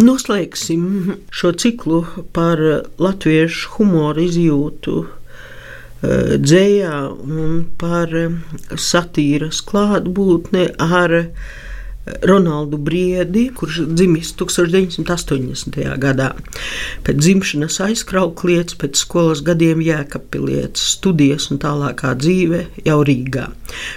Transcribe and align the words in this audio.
Noslēgsim 0.00 0.84
šo 1.28 1.50
ciklu 1.60 1.98
par 2.32 2.60
latviešu 3.04 3.74
humoru 3.74 4.22
izjūtu 4.24 4.94
eh, 5.04 6.36
dzējā 6.40 7.00
un 7.10 7.58
par 7.80 8.14
satīras 8.80 9.60
klātbūtni 9.68 10.70
ar 10.80 11.16
Ronaldu 12.22 12.78
Briedi, 12.80 13.50
kurš 13.54 13.82
dzimis 13.92 14.32
1980. 14.40 15.76
gadā. 16.00 16.30
Pēc 17.04 17.20
dzimšanas 17.20 17.76
aizkrauklietis, 17.84 18.78
pēc 18.80 19.02
skolas 19.02 19.42
gadiem 19.44 19.82
jēkapilietis, 19.84 20.86
studijas 20.96 21.50
un 21.52 21.60
tālākā 21.60 22.14
dzīve 22.16 22.62
jau 22.88 22.98
Rīgā. 23.04 23.50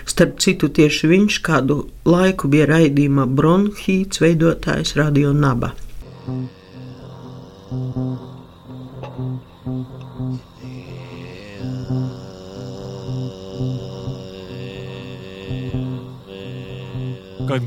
Starp 0.09 0.43
citu, 0.43 0.67
tieši 0.67 1.13
viņš 1.13 1.40
kādu 1.48 1.79
laiku 2.04 2.51
bija 2.51 2.67
raidījuma 2.76 3.29
Bronhīts 3.40 4.20
veidotājs 4.23 4.98
Radio 4.99 5.31
Naba. 5.31 5.71
Kad 6.24 6.32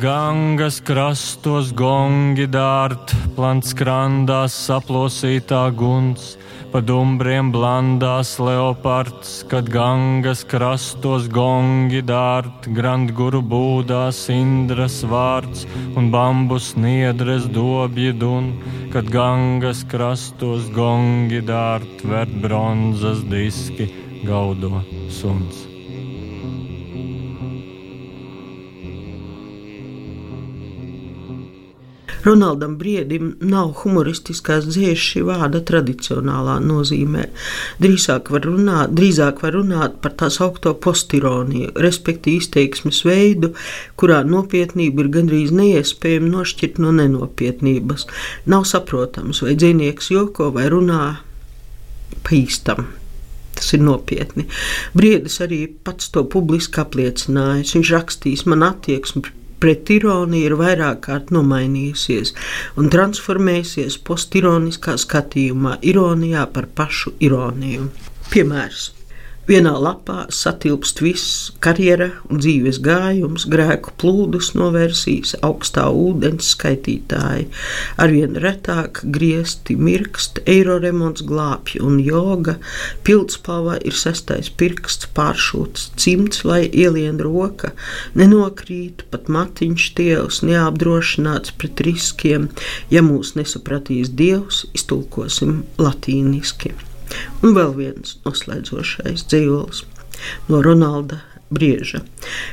gangas 0.01 0.81
krastos 0.81 1.69
gongi 1.77 2.47
dārt, 2.49 3.13
plants 3.37 3.77
krandās 3.77 4.57
saplosītā 4.57 5.67
guns, 5.77 6.39
pa 6.73 6.81
dumbriem 6.81 7.53
blandās 7.55 8.37
leopards, 8.43 9.45
kad 9.51 9.69
gangas 9.73 10.43
krastos 10.49 11.29
gongi 11.33 12.03
dārt, 12.07 12.69
grandguru 12.79 13.43
būdās 13.53 14.25
indras 14.33 15.03
vārds 15.13 15.67
un 15.97 16.11
bambus 16.15 16.73
niedres 16.77 17.47
dobji 17.59 18.17
dun, 18.25 18.51
kad 18.95 19.13
gangas 19.13 19.85
krastos 19.93 20.67
gongi 20.75 21.45
dārt, 21.53 22.05
vert 22.05 22.37
bronzas 22.43 23.25
diski 23.31 23.91
gaudo 24.27 24.85
suns. 25.11 25.76
Ronaldam 32.25 32.77
Briedim 32.81 33.35
nav 33.41 33.73
humoristiskās 33.83 34.67
dzējas 34.71 35.05
šī 35.11 35.23
vārda 35.29 35.61
tradicionālā 35.67 36.57
nozīmē. 36.65 37.27
Drīzāk 37.83 38.31
var 38.35 38.47
runāt, 38.49 38.95
drīzāk 38.97 39.43
var 39.45 39.57
runāt 39.59 40.01
par 40.03 40.17
tā 40.21 40.31
saucamo 40.33 40.75
postironiju, 40.83 41.75
respektīvi 41.87 42.43
izteiksmes 42.43 43.03
veidu, 43.07 43.53
kurā 44.01 44.23
nopietnība 44.27 45.05
ir 45.05 45.13
gandrīz 45.19 45.55
neiespējama 45.55 46.33
nošķirt 46.33 46.81
no 46.83 46.93
nenopietnības. 46.97 48.07
Nav 48.51 48.67
saprotams, 48.69 49.43
vai 49.45 49.57
dzinieks 49.59 50.13
joko 50.15 50.51
vai 50.55 50.69
runā 50.73 51.03
pa 52.23 52.37
īstam. 52.37 52.87
Tas 53.57 53.73
ir 53.73 53.81
nopietni. 53.81 54.45
Briedis 54.97 55.41
arī 55.41 55.63
pats 55.85 56.11
to 56.13 56.27
publiski 56.29 56.83
apliecinājis. 56.83 57.73
Viņš 57.79 57.93
rakstīs 57.95 58.45
man 58.51 58.67
attieksmi 58.67 59.25
pret 59.63 59.91
ironiju 59.91 60.51
ir 60.51 60.57
vairāk 60.61 61.05
kārt 61.07 61.33
nomainījusies 61.35 62.35
un 62.81 62.91
transformējusies 62.93 64.01
postironiskā 64.09 64.99
skatījumā, 65.01 65.79
ironijā 65.83 66.49
par 66.53 66.69
pašu 66.77 67.17
ironiju. 67.21 67.91
Piemērs. 68.33 68.96
Vienā 69.47 69.77
lapā 69.79 70.25
satilpst 70.35 70.99
viss- 71.05 71.35
karjera 71.65 72.09
un 72.27 72.41
dzīves 72.43 72.81
gājums, 72.83 73.45
grēku 73.47 73.93
plūdus 74.03 74.49
novērsīs, 74.59 75.37
augstā 75.47 75.85
ūdens 75.87 76.49
skaitītāji, 76.57 77.47
arvien 77.97 78.35
retāk 78.43 79.05
griezti 79.17 79.77
mirkst, 79.77 80.41
eiro 80.51 80.81
remonts 80.83 81.23
glābj 81.23 81.79
un 81.81 82.01
joga, 82.03 82.57
pildspalva 83.05 83.79
ir 83.87 83.95
sestais 83.95 84.51
pirksts, 84.51 85.07
pāršūts 85.15 85.91
cimds, 85.95 86.43
lai 86.45 86.67
ielien 86.67 87.23
roka, 87.23 87.71
nenokrīt 88.17 89.07
pat 89.13 89.31
matiņš 89.31 89.87
tievs, 89.95 90.43
neapdrošināts 90.43 91.55
pret 91.55 91.87
riskiem, 91.87 92.51
ja 92.91 93.07
mūs 93.13 93.37
nesapratīs 93.39 94.11
dievs, 94.11 94.65
iztulkosim 94.75 95.63
latīniski. 95.79 96.75
Un 97.43 97.57
vēl 97.57 97.73
viens 97.77 98.17
noslēdzošais 98.27 99.27
dzīslis 99.31 99.85
no 100.51 100.63
Ronalda 100.65 101.21
brieža. 101.51 102.01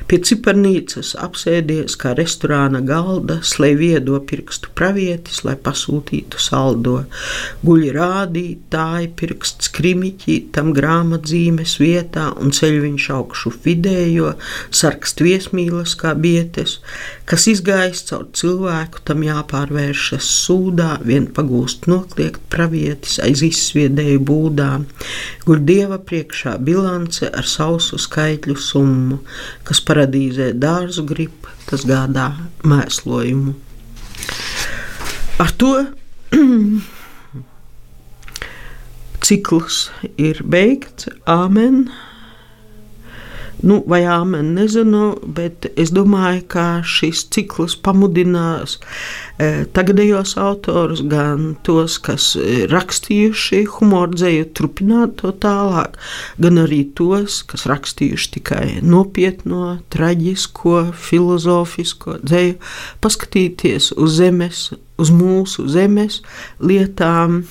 Pie 0.08 0.20
ciparnīcas 0.22 1.14
apsēdies 1.18 1.96
kā 2.00 2.14
restorāna 2.18 2.84
galda, 2.86 3.40
slēj 3.42 3.76
viedo 3.80 4.20
pirkstu 4.30 4.70
pravietis, 4.78 5.42
lai 5.48 5.56
pasūtītu 5.58 6.42
saldo. 6.42 7.00
Guļ 7.66 7.88
rādītāji, 7.96 9.10
pirksts 9.18 9.72
krimiķi, 9.74 10.38
tam 10.54 10.74
grāmatzīmes 10.78 11.78
vietā 11.82 12.30
un 12.38 12.54
ceļ 12.54 12.78
viņš 12.86 13.08
augšu 13.18 13.54
vidējo, 13.66 14.36
sarkst 14.70 15.24
viesmīlas 15.26 15.96
kā 15.98 16.14
bietes, 16.14 16.78
kas 17.30 17.48
izgājis 17.50 18.06
caur 18.12 18.28
cilvēku, 18.38 19.02
tam 19.10 19.26
jāpārvēršas 19.26 20.30
sūdā, 20.44 21.00
vien 21.02 21.26
pagūst 21.34 21.90
nokliegt 21.90 22.46
pravietis 22.54 23.18
aiz 23.26 23.42
izsviedēju 23.50 24.22
būdām. 24.30 24.86
Guļ 25.48 25.66
dieva 25.66 25.98
priekšā 25.98 26.60
bilance 26.62 27.26
ar 27.34 27.48
sausu 27.50 27.98
skaitļu 28.02 28.60
summu 28.62 28.83
summu, 28.84 29.20
kas 29.68 29.82
paradīzē 29.88 30.52
dārzu 30.60 31.06
grib, 31.08 31.48
tas 31.70 31.86
gādā 31.88 32.32
mēslojumu. 32.68 33.56
Ar 35.44 35.52
to 35.60 35.72
cikls 39.26 39.86
ir 40.18 40.44
beigts. 40.44 41.10
Āmen! 41.26 41.88
Nu, 43.64 43.78
vai 43.88 44.02
āmen, 44.12 44.50
nezinu, 44.58 45.14
bet 45.24 45.70
es 45.80 45.94
domāju, 45.96 46.42
ka 46.52 46.66
šis 46.84 47.22
cikls 47.32 47.78
pamudinās 47.80 48.76
e, 49.40 49.64
tagadējos 49.72 50.34
autorus, 50.42 51.00
gan 51.08 51.54
tos, 51.64 51.96
kas 52.04 52.34
rakstījuši 52.74 53.62
humoru 53.78 54.20
dzēju, 54.20 54.50
turpināt 54.60 55.16
to 55.22 55.32
tālāk, 55.46 55.96
gan 56.44 56.60
arī 56.66 56.82
tos, 57.00 57.40
kas 57.48 57.64
rakstījuši 57.72 58.32
tikai 58.36 58.68
nopietno, 58.84 59.78
traģisko, 59.96 60.78
filozofisko 61.08 62.20
dzēju, 62.20 62.60
paskatīties 63.00 63.94
uz 63.96 64.20
zemes, 64.20 64.66
uz 65.00 65.16
mūsu 65.16 65.70
zemes 65.72 66.20
lietām 66.60 67.46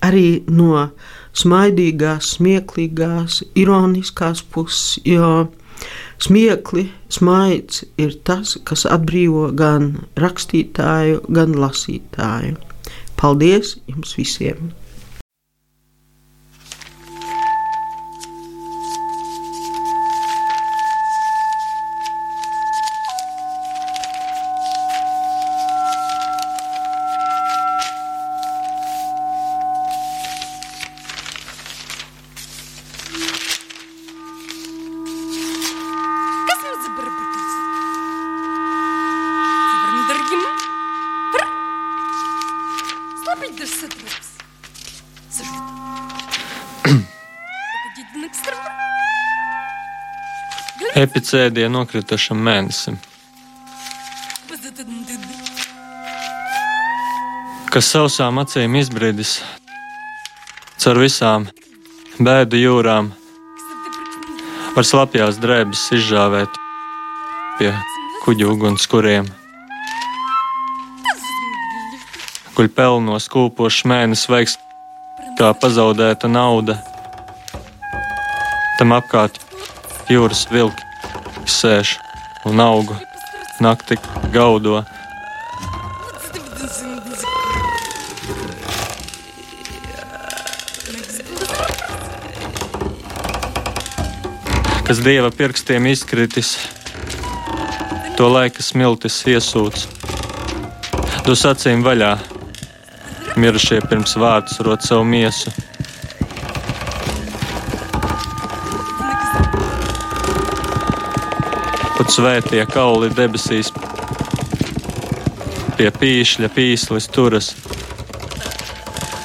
arī 0.00 0.40
no 0.48 0.88
smaidīgās, 1.36 2.34
smieklīgās, 2.36 3.40
ironiskās 3.58 4.42
puses, 4.42 4.98
jo 5.06 5.48
smiekli, 6.20 6.88
smaids 7.12 7.84
ir 8.00 8.16
tas, 8.24 8.56
kas 8.64 8.86
atbrīvo 8.88 9.50
gan 9.56 9.92
rakstītāju, 10.20 11.24
gan 11.30 11.56
lasītāju. 11.60 12.58
Paldies 13.20 13.76
jums 13.88 14.16
visiem! 14.18 14.70
Epicēdija 51.00 51.68
nokritušam 51.70 52.40
mēnesim. 52.42 52.98
Kas 57.70 57.88
sausām 57.94 58.42
acīm 58.42 58.74
izbrīdis, 58.80 59.36
caur 60.82 60.98
visām 61.04 61.46
bēdu 62.18 62.58
jūrām, 62.58 63.12
var 64.74 64.86
slapjās 64.86 65.38
drēbes 65.42 65.86
izžāvēt 66.00 66.58
pie 67.60 67.70
kuģu 68.24 68.50
ugunskuriem. 68.56 69.30
Kuļ 72.60 72.66
pelnos 72.76 73.24
kūpošs 73.32 73.86
mēnesis 73.88 74.28
veiks 74.28 74.54
kā 75.38 75.46
pazaudēta 75.56 76.28
nauda. 76.28 76.74
Tam 78.76 78.90
apkārt 78.92 79.38
jūras 80.12 80.42
vilki 80.52 80.84
sēž 81.48 81.94
un 82.50 82.60
auga, 82.60 82.98
nakti 83.64 83.96
gaudo. 84.34 84.82
Kas 94.84 95.00
dieva 95.00 95.30
pirkstiem 95.32 95.88
izkritis, 95.94 96.58
to 98.20 98.28
laika 98.28 98.60
smiltis 98.60 99.16
iesūts. 99.32 99.88
Dos 101.24 101.46
acīm 101.48 101.80
vaļā, 101.88 102.18
mirušie 103.36 103.80
pirms 103.90 104.16
vārdus 104.18 104.60
rot 104.64 104.82
savu 104.82 105.04
miesu. 105.04 105.52
Pat 111.98 112.14
svētie 112.14 112.64
kauli 112.70 113.10
debesīs 113.12 113.70
pie 115.76 115.90
pīšļa 116.00 116.50
pīslis 116.56 117.10
turas, 117.12 117.52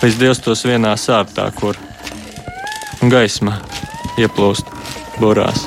līdz 0.04 0.20
Dievs 0.22 0.44
tos 0.44 0.66
vienā 0.68 0.94
sārtā, 1.00 1.50
kur 1.56 1.80
gaisma 3.12 3.58
ieplūst 4.20 4.70
burās. 5.20 5.66